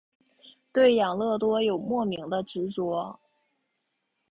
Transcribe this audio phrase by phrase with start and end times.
[0.71, 3.19] 对养乐多有莫名的执着。